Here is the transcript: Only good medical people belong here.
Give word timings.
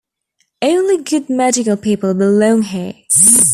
Only 0.63 1.03
good 1.03 1.29
medical 1.29 1.77
people 1.77 2.15
belong 2.15 2.63
here. 2.63 2.93